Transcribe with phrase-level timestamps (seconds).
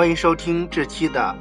[0.00, 1.36] 欢迎收听这期的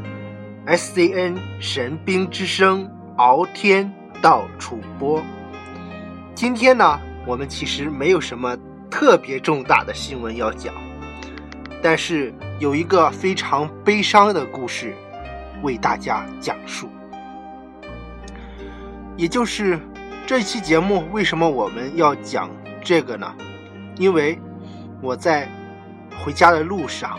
[0.68, 3.90] SCN 神兵之声敖天
[4.22, 5.24] 到处播。
[6.36, 8.58] 今天呢，我们其实没有什么
[8.92, 10.74] 特别重大的新闻要讲，
[11.82, 14.94] 但是有一个非常悲伤的故事
[15.64, 16.90] 为大家讲述。
[19.16, 19.80] 也就是
[20.28, 22.52] 这期节目为什么我们要讲
[22.84, 23.34] 这个呢？
[23.96, 24.38] 因为
[25.02, 25.48] 我在
[26.22, 27.18] 回家的路上，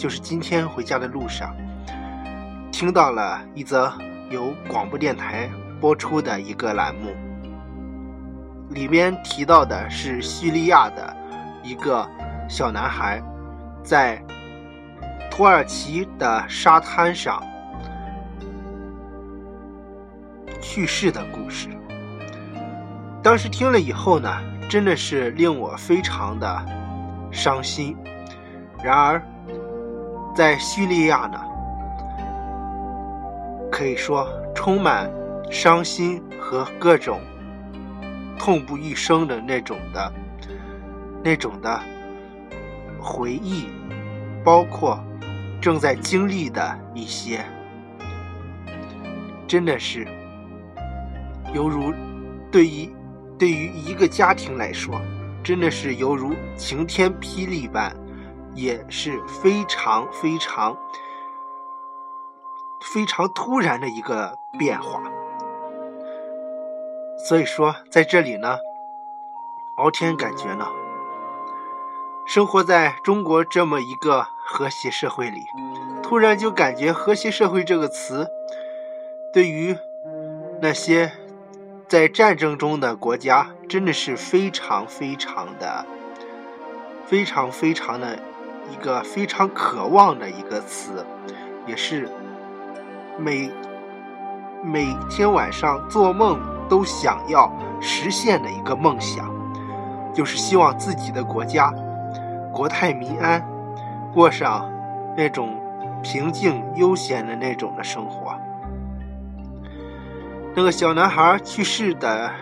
[0.00, 1.54] 就是今天回家的路上，
[2.72, 3.92] 听到了一则
[4.30, 5.46] 由广播电台
[5.78, 7.14] 播出的一个栏目，
[8.70, 11.14] 里面提到的是叙利亚的
[11.62, 12.08] 一个
[12.48, 13.22] 小男孩
[13.84, 14.18] 在
[15.30, 17.38] 土耳其的沙滩上
[20.62, 21.68] 去世的故事。
[23.22, 24.34] 当时听了以后呢，
[24.66, 26.64] 真的是令我非常的
[27.30, 27.94] 伤心。
[28.82, 29.22] 然而，
[30.40, 31.38] 在叙利亚呢，
[33.70, 35.12] 可以说充满
[35.50, 37.20] 伤心和各种
[38.38, 40.10] 痛不欲生的那种的、
[41.22, 41.78] 那种的
[42.98, 43.66] 回忆，
[44.42, 44.98] 包括
[45.60, 47.44] 正在经历的一些，
[49.46, 50.08] 真的是
[51.52, 51.92] 犹如
[52.50, 52.90] 对于
[53.38, 54.98] 对于一个家庭来说，
[55.44, 57.94] 真的是犹如晴天霹雳般。
[58.60, 60.76] 也是非常非常
[62.92, 65.00] 非常突然的一个变化，
[67.26, 68.58] 所以说在这里呢，
[69.78, 70.66] 敖天感觉呢，
[72.26, 75.40] 生活在中国这么一个和谐社会里，
[76.02, 78.28] 突然就感觉“和谐社会”这个词，
[79.32, 79.74] 对于
[80.60, 81.12] 那些
[81.88, 85.86] 在战争中的国家，真的是非常非常的、
[87.06, 88.18] 非常非常的。
[88.70, 91.04] 一个非常渴望的一个词，
[91.66, 92.08] 也是
[93.18, 93.50] 每
[94.62, 99.28] 每天晚上做梦都想要实现的一个梦想，
[100.14, 101.72] 就是希望自己的国家
[102.52, 103.44] 国泰民安，
[104.12, 104.70] 过上
[105.16, 105.58] 那种
[106.02, 108.34] 平静悠闲的那种的生活。
[110.54, 112.32] 那个小男孩去世的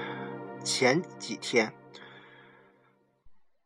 [0.65, 1.73] 前几天，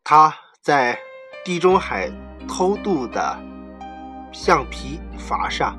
[0.03, 0.99] 他在
[1.45, 2.11] 地中海。
[2.49, 3.39] 偷渡的
[4.33, 5.79] 橡皮筏上，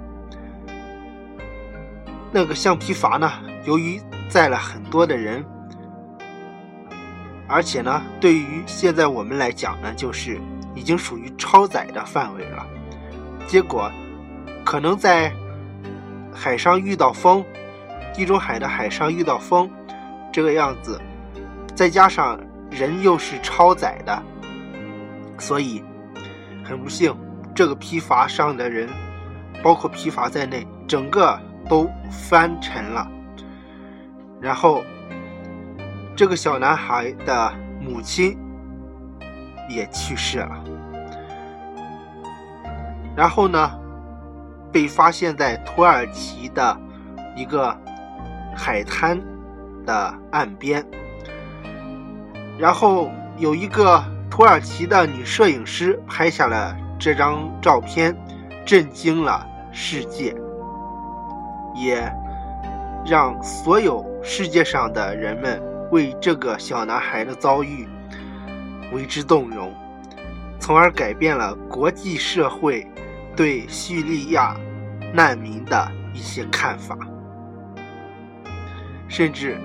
[2.32, 3.30] 那个橡皮筏呢？
[3.66, 5.46] 由于载了很多的人，
[7.48, 10.40] 而且呢，对于现在我们来讲呢，就是
[10.74, 12.66] 已经属于超载的范围了。
[13.46, 13.92] 结果
[14.64, 15.32] 可能在
[16.34, 17.44] 海上遇到风，
[18.14, 19.70] 地中海的海上遇到风，
[20.32, 21.00] 这个样子，
[21.76, 22.40] 再加上
[22.72, 24.24] 人又是超载的，
[25.44, 25.84] 所以。
[26.66, 27.14] 很不幸，
[27.54, 28.88] 这个皮筏上的人，
[29.62, 31.38] 包括皮筏在内，整个
[31.68, 33.06] 都翻沉了。
[34.40, 34.82] 然后，
[36.16, 38.38] 这个小男孩的母亲
[39.70, 40.64] 也去世了。
[43.14, 43.70] 然后呢，
[44.72, 46.80] 被发现在土耳其的
[47.36, 47.78] 一个
[48.56, 49.22] 海滩
[49.86, 50.82] 的岸边。
[52.58, 54.02] 然后有一个。
[54.34, 58.18] 土耳其的女摄影师拍下了这张照片，
[58.66, 60.36] 震惊了世界，
[61.76, 62.12] 也
[63.06, 65.62] 让所有世界上的人们
[65.92, 67.88] 为这个小男孩的遭遇
[68.92, 69.72] 为之动容，
[70.60, 72.92] 从而改变了国际社会
[73.36, 74.58] 对叙利亚
[75.14, 76.98] 难民的一些看法，
[79.08, 79.62] 甚至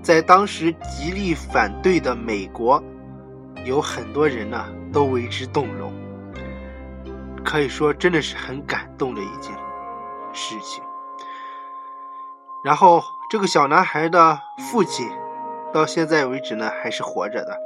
[0.00, 2.82] 在当时极力反对的美国。
[3.64, 5.92] 有很多人呢都为之动容，
[7.44, 9.52] 可以说真的是很感动的一件
[10.32, 10.82] 事情。
[12.64, 14.40] 然后这个小男孩的
[14.70, 15.08] 父亲
[15.72, 17.56] 到现在为止呢还是活着的。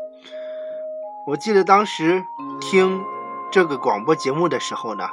[1.26, 2.22] 我记得当时
[2.60, 3.02] 听
[3.50, 5.08] 这个广播节目的时候呢，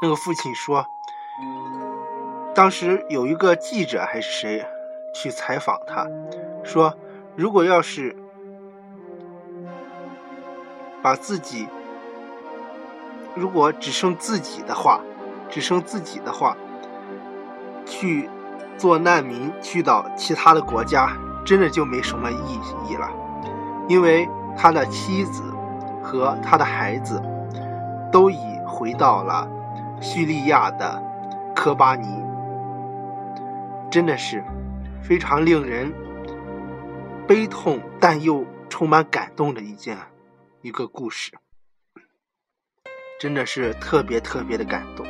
[0.00, 0.86] 那个父亲说，
[2.54, 4.64] 当时有一个记者还是谁
[5.14, 6.06] 去采访他，
[6.62, 6.96] 说
[7.34, 8.21] 如果要是。
[11.02, 11.66] 把自己，
[13.34, 15.00] 如果只剩自己的话，
[15.50, 16.56] 只剩自己的话，
[17.84, 18.30] 去
[18.78, 21.10] 做难民，去到其他的国家，
[21.44, 23.10] 真的就没什么意义了，
[23.88, 25.42] 因为他的妻子
[26.02, 27.20] 和他的孩子
[28.10, 29.48] 都已回到了
[30.00, 31.02] 叙利亚的
[31.54, 32.06] 科巴尼，
[33.90, 34.44] 真的是
[35.02, 35.92] 非常令人
[37.26, 39.96] 悲痛，但又充满感动的一件。
[40.62, 41.32] 一个故事，
[43.18, 45.04] 真的是特别特别的感动。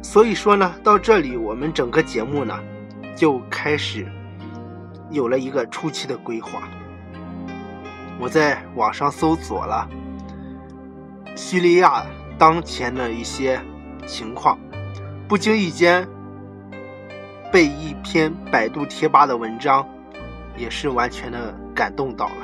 [0.00, 2.62] 所以说呢，到这里我们整个节目呢
[3.16, 4.06] 就开始
[5.10, 6.68] 有了一个初期的规划。
[8.20, 9.88] 我在网上搜索了
[11.36, 12.06] 叙利亚
[12.38, 13.60] 当前的一些
[14.06, 14.56] 情况，
[15.26, 16.08] 不经意间
[17.50, 19.84] 被一篇百度贴吧的文章
[20.56, 22.34] 也是完全的感动到了。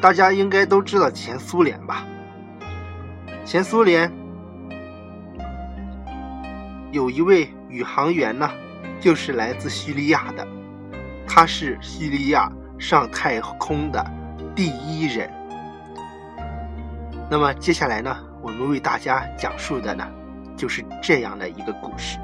[0.00, 2.04] 大家应该都知道前苏联吧？
[3.44, 4.10] 前苏联
[6.92, 8.50] 有一位宇航员呢，
[9.00, 10.46] 就是来自叙利亚的。
[11.26, 14.04] 他是叙利亚上太空的
[14.54, 15.30] 第一人。
[17.30, 20.06] 那么接下来呢，我们为大家讲述的呢，
[20.56, 22.18] 就是这样的一个故事：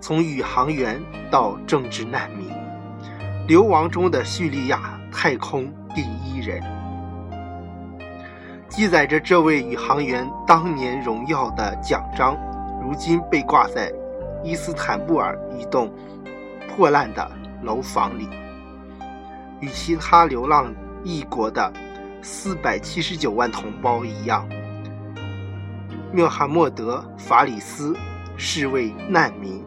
[0.00, 1.00] 从宇航员
[1.30, 2.48] 到政治难民，
[3.46, 6.62] 流亡中的叙利亚太空第一人，
[8.68, 12.36] 记载着这位宇航员当年荣耀的奖章，
[12.82, 13.92] 如今被挂在
[14.42, 15.92] 伊斯坦布尔一栋。
[16.68, 17.30] 破烂的
[17.62, 18.28] 楼房里，
[19.58, 21.70] 与其他流浪异国的
[22.22, 24.48] 四百七十九万同胞一样，
[26.14, 27.94] 穆罕默德·法里斯
[28.36, 29.62] 是位难民。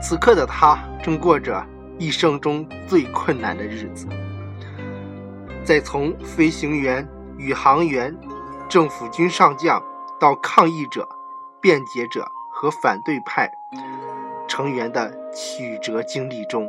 [0.00, 1.64] 此刻的他正过着
[1.98, 4.06] 一生中最困难的日子。
[5.64, 7.08] 在从飞行员、
[7.38, 8.14] 宇航员、
[8.68, 9.82] 政府军上将
[10.20, 11.08] 到抗议者、
[11.60, 13.50] 辩解者和反对派。
[14.46, 16.68] 成员的曲折经历中，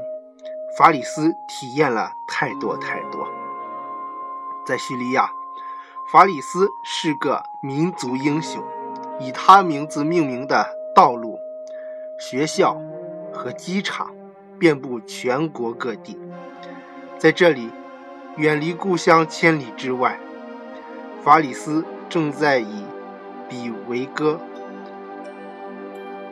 [0.77, 3.27] 法里斯体验了太多太多。
[4.65, 5.29] 在叙利亚，
[6.11, 8.63] 法里斯是个民族英雄，
[9.19, 11.37] 以他名字命名的道路、
[12.17, 12.75] 学校
[13.45, 14.07] 和机场
[14.57, 16.17] 遍布全国各地。
[17.19, 17.69] 在这里，
[18.37, 20.17] 远离故乡千里之外，
[21.23, 22.83] 法里斯正在以
[23.47, 24.39] 比维戈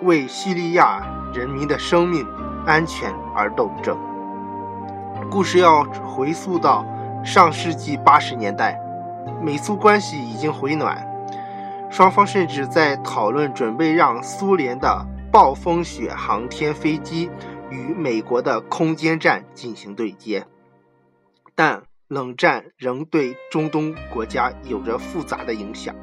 [0.02, 1.08] 为叙利亚。
[1.36, 2.28] 人民的生命
[2.64, 3.98] 安全而斗争。
[5.32, 6.86] 故事要回溯到
[7.26, 8.80] 上世纪八十年代，
[9.42, 11.04] 美苏关系已经回暖，
[11.90, 15.04] 双方甚至在讨论准备让苏联的
[15.34, 17.28] 暴风雪航天飞机
[17.72, 20.46] 与美国的空间站进行对接。
[21.56, 25.96] 但冷战仍对中东国家有着复杂的影响。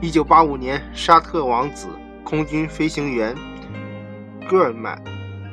[0.00, 1.88] 一九八五年，沙特王子
[2.22, 3.34] 空军飞行员。
[4.48, 5.02] 戈尔曼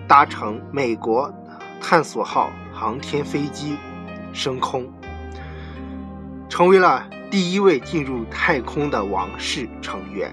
[0.07, 1.33] 搭乘美国
[1.81, 3.75] 探索号航天飞机
[4.31, 4.87] 升空，
[6.47, 10.31] 成为了第一位进入太空的王室成员，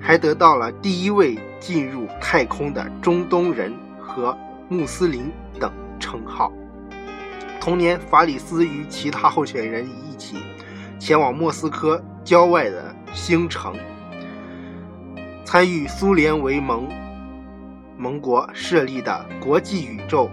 [0.00, 4.36] 还得到了第一位进入太空的中东人和
[4.68, 6.52] 穆斯林等称号。
[7.60, 10.36] 同年，法里斯与其他候选人一起
[10.98, 13.74] 前往莫斯科郊外的星城，
[15.44, 16.88] 参与苏联为盟。
[18.00, 20.30] 盟国设立的国际宇宙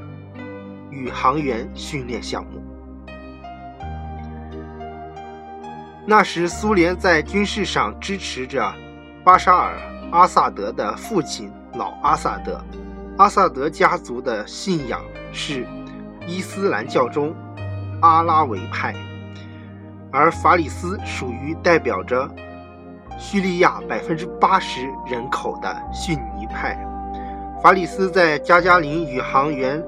[0.91, 2.61] 宇航员训练项目。
[6.05, 8.71] 那时，苏联在军事上支持着
[9.25, 9.75] 巴沙尔·
[10.11, 12.63] 阿萨德的父亲老阿萨德。
[13.17, 15.01] 阿萨德家族的信仰
[15.33, 15.65] 是
[16.27, 17.33] 伊斯兰教中
[18.03, 18.93] 阿拉维派，
[20.11, 22.29] 而法里斯属于代表着
[23.17, 26.77] 叙利亚百分之八十人口的逊尼派。
[27.63, 29.83] 法里斯在加加林宇航员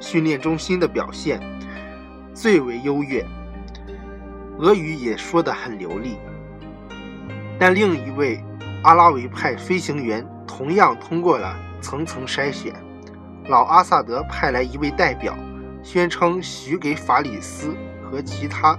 [0.00, 1.38] 训练中心的表现
[2.32, 3.22] 最为优越，
[4.58, 6.16] 俄语也说得很流利。
[7.64, 8.44] 但另一位
[8.82, 12.74] 阿拉维派飞行员同样通过了层层筛选。
[13.46, 15.32] 老阿萨德派来一位代表，
[15.80, 18.76] 宣称许给法里斯和其他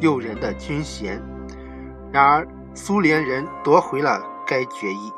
[0.00, 1.18] 诱人的军衔。
[2.12, 5.10] 然而，苏联人夺回了该决议。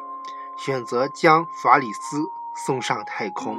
[0.56, 2.22] 选择将法里斯
[2.64, 3.58] 送上太空。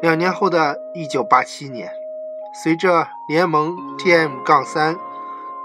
[0.00, 1.90] 两年后的一九八七年，
[2.54, 4.96] 随着联盟 TM-3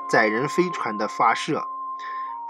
[0.10, 1.64] 载人飞船的发射，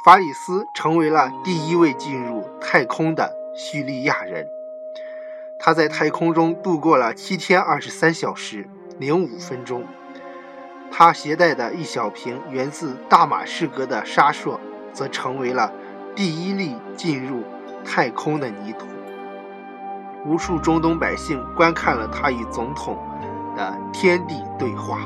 [0.06, 4.48] 法里斯成为了第一位进入太空的叙利亚人。
[5.58, 8.70] 他在太空中度过了七天二十三小时
[9.00, 9.84] 零五分钟。
[10.92, 14.60] 他携带的一小瓶源自大马士革的沙硕，
[14.94, 15.74] 则成为了。
[16.16, 17.42] 第一粒进入
[17.84, 18.86] 太空的泥土，
[20.24, 22.96] 无数中东百姓观看了他与总统
[23.58, 25.00] 的天地对话。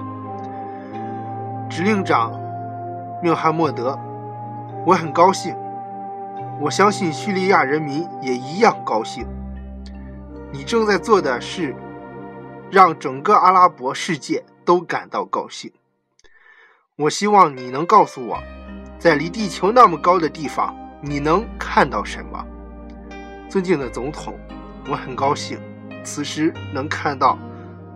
[1.69, 2.33] 指令长
[3.23, 3.97] 穆罕默德，
[4.85, 5.55] 我很高兴，
[6.61, 9.27] 我相信叙利亚人民也一样高兴。
[10.51, 11.75] 你正在做的是
[12.71, 15.71] 让整个阿拉伯世界都感到高兴。
[16.95, 18.41] 我希望你能告诉我，
[18.97, 22.43] 在离地球那么高的地方，你能看到什么？
[23.49, 24.39] 尊敬的总统，
[24.89, 25.59] 我很高兴，
[26.03, 27.37] 此时能看到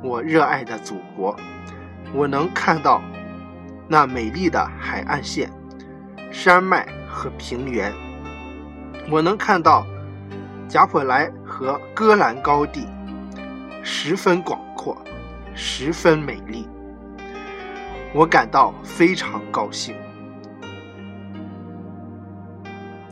[0.04, 1.36] 我热爱的祖国，
[2.14, 3.02] 我能看到
[3.88, 5.52] 那美丽的海岸线、
[6.34, 7.94] 山脉和平原，
[9.08, 9.86] 我能看到
[10.68, 12.88] 贾普莱和戈兰高地。
[13.84, 14.98] 十分广阔，
[15.54, 16.68] 十分美丽，
[18.16, 19.96] 我感到非常高兴。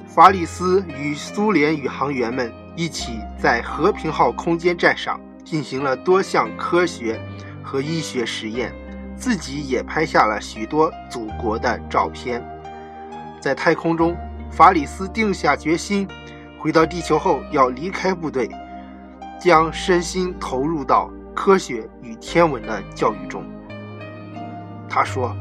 [0.08, 7.22] 法里斯与苏联宇航员们一起在和平号空间站上进行了多项科学
[7.62, 8.74] 和医学实验，
[9.16, 12.44] 自己也拍下了许多祖国的照片。
[13.42, 14.16] 在太空中，
[14.52, 16.08] 法里斯定下决心，
[16.60, 18.50] 回到地球后要离开部队。
[19.40, 23.44] 将身心投入到科学与天文的教育中。
[24.88, 25.36] 他说：“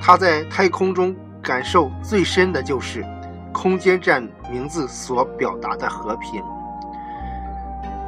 [0.00, 3.04] 他在太空中感受最深的就是
[3.52, 6.40] 空间站名字所表达的和平。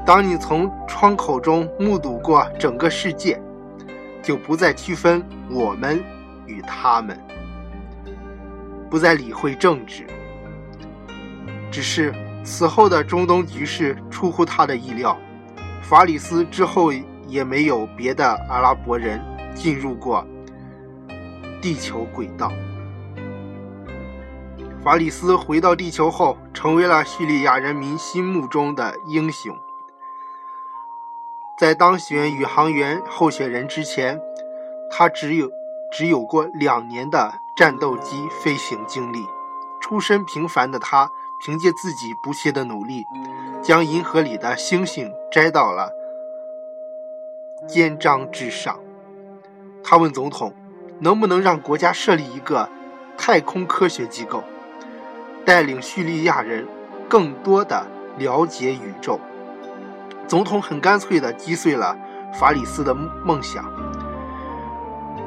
[0.07, 3.43] 当你从窗口中目睹过整个世界，
[4.23, 5.21] 就不再区分
[5.51, 6.01] 我们
[6.47, 7.19] 与他们，
[8.91, 10.07] 不再理会政治，
[11.71, 12.15] 只是。”
[12.45, 15.19] 此后的中东局势出乎他的意料，
[15.83, 16.91] 法里斯之后
[17.27, 19.21] 也没有别的阿拉伯人
[19.55, 20.27] 进入过
[21.61, 22.51] 地球轨道。
[24.83, 29.55] 法里斯回到地球后，成为了叙利亚人民心目中的英雄。
[31.59, 34.19] 在当选宇航员候选人之前，
[34.91, 35.51] 他只有
[35.93, 39.27] 只有过两年的战斗机飞行经历。
[39.83, 41.11] 出身平凡的他。
[41.41, 43.05] 凭借自己不懈的努力，
[43.63, 45.89] 将银河里的星星摘到了
[47.69, 48.77] 肩章之上。
[49.85, 50.53] 他问总统
[50.99, 52.69] ：“能不能让国家设立一个
[53.17, 54.43] 太空科学机构，
[55.45, 56.67] 带领叙利亚人
[57.09, 57.87] 更多的
[58.17, 59.21] 了解宇宙？”
[60.27, 61.97] 总统很干脆地击碎了
[62.35, 63.65] 法里斯的梦想。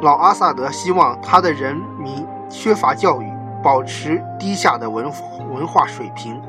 [0.02, 3.32] 老阿萨德希望他的人民缺乏教育。
[3.64, 5.06] 保持低下的文
[5.52, 6.42] 文化水平，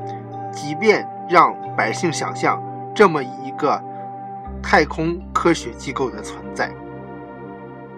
[0.51, 2.59] 即便让百姓想象
[2.95, 3.79] 这么一个
[4.63, 6.73] 太空科学机构的存在，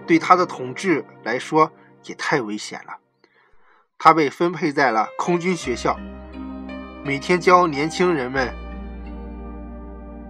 [0.06, 1.72] 对他的统治来说
[2.04, 2.98] 也太危险了。
[3.96, 5.96] 他被分配在了空军学校，
[7.02, 8.52] 每天教年轻人们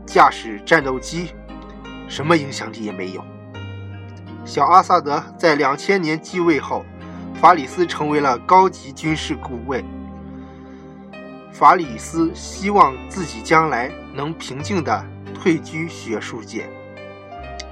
[0.06, 1.34] 驾驶战斗机，
[2.06, 3.35] 什么影响力也没有。
[4.46, 6.82] 小阿萨德在两千年继位后。
[7.38, 9.84] 法里斯成为了高级军事顾问。
[11.52, 16.66] 法里斯希望自己将来能平静地退居学术界，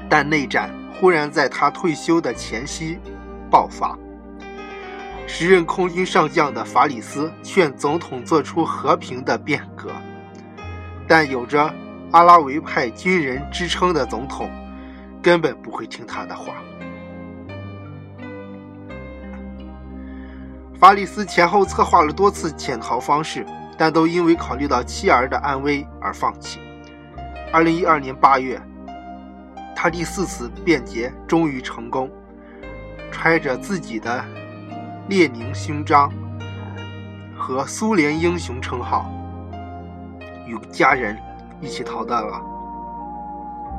[0.07, 2.99] 但内战忽然在他退休的前夕
[3.51, 3.99] 爆发。
[5.27, 9.91] 时任空军上将的法里斯劝总统做出和平的变革，
[11.09, 11.73] 但有着
[12.13, 14.51] 阿拉维派军人之称的总统
[15.25, 16.53] 根本不会听他的话。
[20.79, 23.47] 法里斯前后策划了多次潜逃方式，
[23.79, 26.61] 但都因为考虑到妻儿的安危而放弃。
[27.51, 28.61] 二零一二年八月，
[29.75, 32.11] 他第四次变节终于成功，
[33.11, 34.23] 揣着自己的
[35.09, 36.13] 列宁勋章
[37.35, 39.11] 和苏联英雄称号，
[40.47, 41.17] 与家人
[41.63, 42.39] 一起逃到了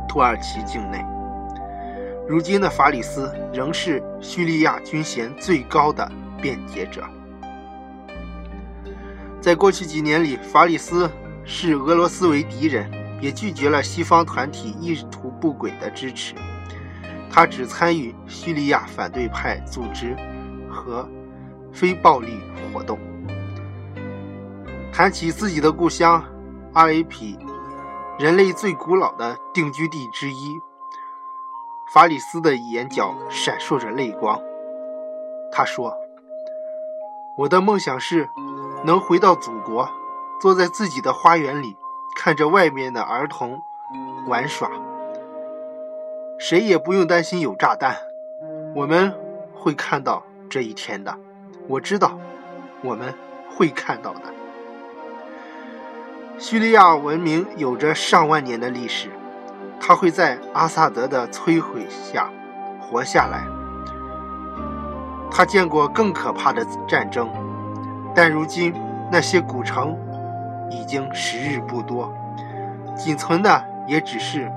[0.08, 1.06] 土耳其境内。
[2.27, 6.12] 如今的法里斯仍是叙利亚军衔最高的。
[6.41, 7.03] 辩解者，
[9.41, 11.10] 在过去几年里，法里斯
[11.44, 16.36] 视俄罗斯为敌人，也拒绝了西方团体意图不轨的支持。
[17.32, 20.15] 他只参与叙利亚反对派组织
[20.70, 21.10] 和
[21.72, 22.39] 非暴力
[22.72, 23.00] 活动。
[24.94, 26.24] 谈起自己的故乡
[26.74, 27.39] 阿雷皮，
[28.20, 30.60] 人类最古老的定居地之一，
[31.94, 34.39] 法里斯的眼角闪烁着泪光。
[35.51, 35.96] 他说。
[37.38, 38.30] 我的梦想是
[38.86, 39.89] 能回到祖国，
[40.39, 41.75] 坐在自己的花园里，
[42.15, 43.60] 看着外面的儿童
[44.25, 44.72] 玩耍。
[46.39, 47.98] 谁也不用担心有炸弹，
[48.74, 49.13] 我们
[49.54, 51.13] 会看到这一天的。
[51.68, 52.18] 我知道，
[52.82, 53.13] 我们
[53.54, 54.34] 会看到的。
[56.39, 59.10] 叙利亚文明有着上万年的历史，
[59.88, 62.27] 他会在阿萨德的摧毁下
[62.82, 63.46] 活下来。
[65.30, 67.30] 他见过更可怕的战争，
[68.15, 68.74] 但如今
[69.12, 69.96] 那些古城
[70.72, 72.12] 已经时日不多，
[72.98, 74.51] 仅存的也只是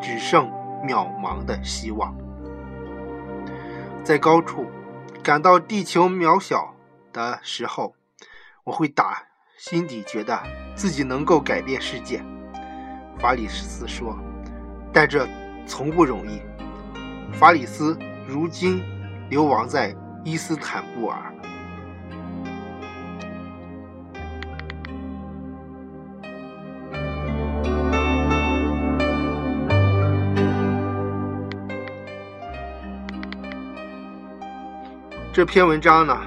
[0.00, 0.48] 只剩
[0.86, 2.14] 渺茫的希望。
[4.04, 4.64] 在高处
[5.24, 6.72] 感到地球渺小
[7.12, 7.96] 的时候，
[8.62, 9.24] 我会打
[9.58, 10.40] 心底觉得
[10.76, 12.24] 自己能够改变世界。
[13.24, 14.14] 法里斯说
[14.92, 15.26] ：“但这
[15.66, 16.42] 从不容易。”
[17.32, 18.82] 法里斯如今
[19.30, 21.32] 流亡在伊斯坦布尔。
[35.32, 36.20] 这篇文章呢，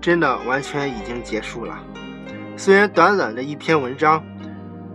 [0.00, 1.78] 真的完全已经结束了。
[2.56, 4.24] 虽然短短的一篇文章，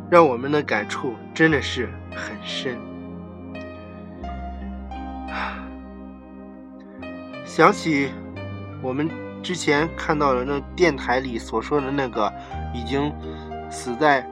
[0.10, 2.78] 让我们的感触真的是很深。
[7.46, 8.10] 想起
[8.82, 9.10] 我们
[9.44, 12.32] 之前看到的那电台里所说的那个
[12.74, 13.14] 已经
[13.70, 14.26] 死在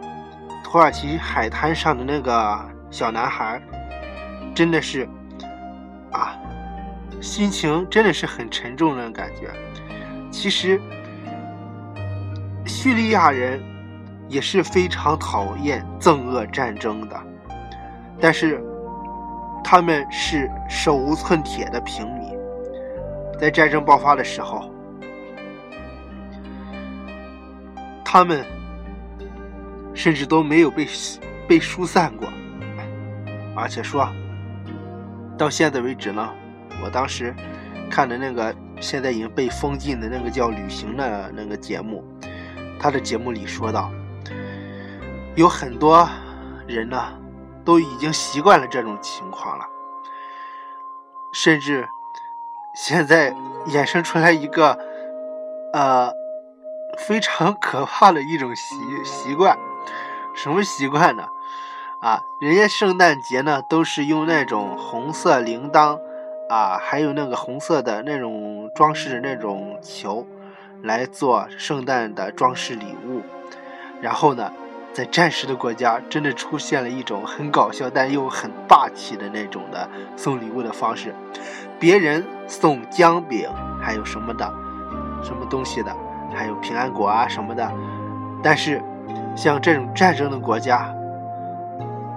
[0.64, 3.62] 土耳其海滩上的那个小男孩，
[4.56, 5.08] 真的是
[6.12, 6.38] 啊。
[7.20, 9.50] 心情真的是很沉重的感觉。
[10.30, 10.80] 其实，
[12.64, 13.60] 叙利亚人
[14.28, 17.20] 也是非常讨厌憎恶战争的，
[18.20, 18.64] 但是
[19.64, 22.36] 他们是手无寸铁的平民。
[23.40, 24.72] 在战争爆发的时候，
[28.04, 28.44] 他们
[29.94, 30.88] 甚至都没有被
[31.48, 32.28] 被疏散过，
[33.56, 34.10] 而且说
[35.38, 36.28] 到现在为止呢。
[36.84, 37.34] 我当时
[37.90, 42.04] 看的那个现在已经被封禁的那个叫《旅行》的那个节目，
[42.80, 43.92] 他的节目里说到，
[45.38, 46.10] 有很多
[46.68, 47.14] 人呢
[47.64, 49.66] 都已经习惯了这种情况了，
[51.32, 51.88] 甚至
[52.74, 53.32] 现在
[53.68, 54.80] 衍生出来一个
[55.74, 56.12] 呃
[56.98, 59.56] 非常可怕的一种习习惯，
[60.34, 61.24] 什么习惯呢？
[62.02, 66.00] 啊，人家圣诞节呢都是用那种红色铃铛。
[66.50, 70.26] 啊，还有那个红色的那种装饰那种球，
[70.82, 73.22] 来做圣诞的装饰礼物。
[74.02, 74.50] 然后呢，
[74.98, 81.14] 在战时的国家，真的出现了一种很搞笑但又很霸气的那种的送礼物的方式。
[81.80, 83.48] 别人送姜饼，
[83.80, 84.52] 还有什么的，
[85.22, 85.96] 什么东西的，
[86.34, 87.72] 还有平安果啊什么的。
[88.42, 88.82] 但是，
[89.36, 90.92] 像这种战争的国家，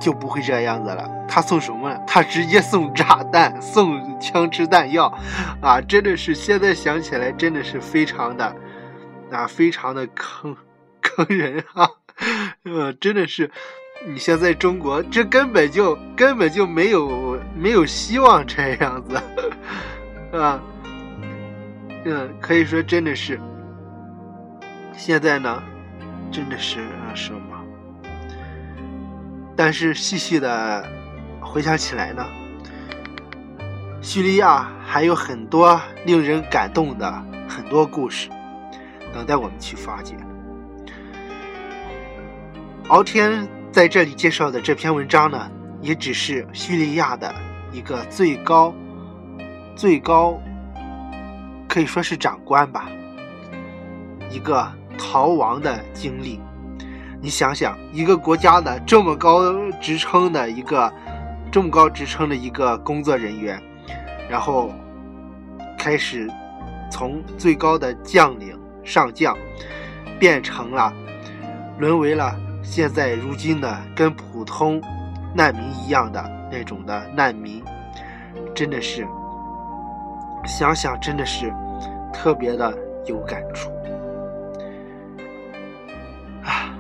[0.00, 1.06] 就不会这样子了。
[1.28, 1.94] 他送什么？
[2.06, 5.12] 他直接送炸弹，送枪支弹药，
[5.60, 8.56] 啊，真的是现在想起来，真的是非常的，
[9.30, 10.56] 啊，非常的坑
[11.02, 11.86] 坑人啊，
[12.64, 13.50] 呃，真的是，
[14.06, 19.16] 你像在中国，这根本就根本就没有没有希望这样子，
[20.36, 20.60] 啊，
[22.04, 23.40] 嗯，可以说真的是，
[24.96, 25.62] 现在呢，
[26.30, 26.80] 真的是
[27.14, 27.40] 什么？
[29.56, 30.86] 但是细细的。
[31.42, 32.24] 回想起来呢，
[34.02, 37.10] 叙利亚还有很多令人感动的
[37.48, 38.28] 很多故事
[39.12, 40.14] 等待我们去发掘。
[42.90, 45.48] 敖天在这里介绍的这篇文章呢，
[45.80, 47.32] 也只是叙利亚的
[47.70, 48.74] 一个最高、
[49.76, 50.36] 最高，
[51.68, 52.88] 可以说是长官吧，
[54.28, 56.40] 一个逃亡的经历。
[57.22, 59.40] 你想想，一个国家的这么高
[59.80, 60.92] 职称的一个。
[61.52, 63.60] 这么高职称的一个工作人员，
[64.28, 64.72] 然后
[65.76, 66.30] 开始
[66.88, 69.36] 从最高的将领上将，
[70.16, 70.92] 变成了
[71.76, 74.80] 沦为了现在如今的跟普通
[75.34, 77.62] 难民一样的那种的难民，
[78.54, 79.06] 真的是
[80.46, 81.52] 想想真的是
[82.12, 83.70] 特别的有感触
[86.44, 86.74] 啊！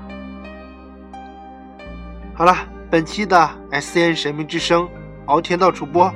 [2.34, 2.56] 好了。
[2.90, 4.88] 本期的 S N 神明之声
[5.26, 6.12] 敖天道主播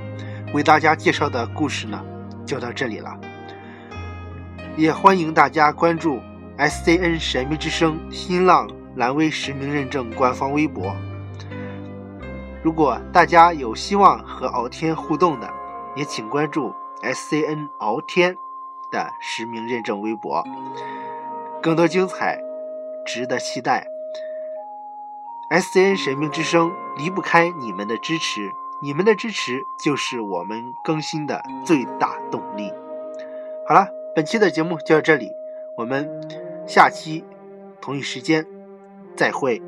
[0.53, 2.05] 为大家介绍的故事呢，
[2.45, 3.17] 就到这里了。
[4.77, 6.19] 也欢迎大家关注
[6.57, 10.95] S C N 神明之声新浪蓝微实名认证官方微博。
[12.63, 15.53] 如果大家有希望和敖天互动的，
[15.95, 18.37] 也请关注 S C N 敖天
[18.91, 20.43] 的实名认证微博。
[21.63, 22.41] 更多精彩，
[23.07, 23.87] 值得期待。
[25.51, 28.51] SCN 神明之声离不开你们的支持，
[28.83, 32.73] 你们的支持就是我们更新的最大动力。
[33.69, 35.31] 好了，本期的节目就到这里，
[35.77, 36.09] 我们
[36.67, 37.25] 下期
[37.81, 38.45] 同一时间
[39.17, 39.61] 再会。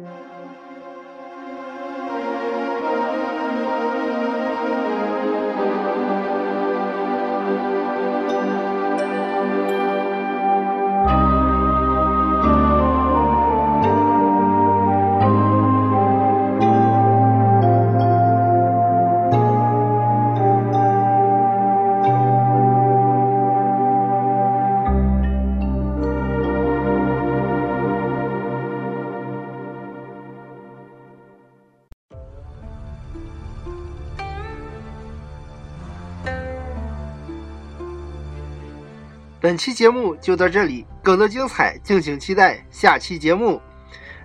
[39.46, 43.62] 本期节目就到这里，更多精彩，敬请期待下期节目。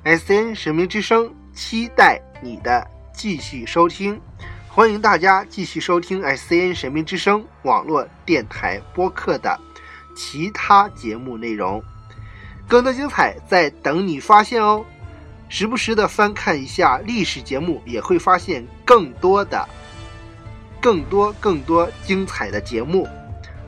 [0.01, 4.19] S N 神明之声，期待你的继续收听。
[4.67, 9.59] 欢迎大家继续收听 S N 神明之声网络电台播客的
[10.15, 11.83] 其他节目内容，
[12.67, 14.83] 更多精彩在等你发现哦。
[15.49, 19.69] 时不时的翻看一下历史节目，也会发现更多的、
[20.81, 23.07] 更多、更多精彩的节目。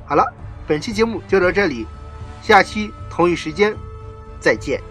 [0.07, 0.33] 好了，
[0.65, 1.85] 本期节目就到这里，
[2.41, 3.75] 下期同一时间
[4.39, 4.81] 再见。